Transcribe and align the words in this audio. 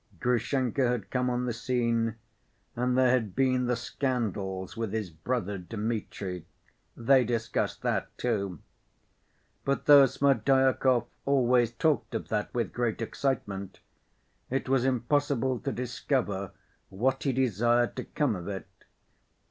Grushenka 0.19 0.87
had 0.87 1.11
come 1.11 1.29
on 1.29 1.45
the 1.45 1.53
scene, 1.53 2.15
and 2.75 2.97
there 2.97 3.11
had 3.11 3.35
been 3.35 3.67
the 3.67 3.75
scandals 3.75 4.75
with 4.75 4.93
his 4.93 5.11
brother 5.11 5.59
Dmitri—they 5.59 7.23
discussed 7.23 7.83
that, 7.83 8.07
too. 8.17 8.57
But 9.63 9.85
though 9.85 10.07
Smerdyakov 10.07 11.05
always 11.27 11.71
talked 11.73 12.15
of 12.15 12.29
that 12.29 12.51
with 12.51 12.73
great 12.73 12.99
excitement, 12.99 13.79
it 14.49 14.67
was 14.67 14.85
impossible 14.85 15.59
to 15.59 15.71
discover 15.71 16.51
what 16.89 17.21
he 17.21 17.31
desired 17.31 17.95
to 17.97 18.05
come 18.05 18.35
of 18.35 18.47
it. 18.47 18.65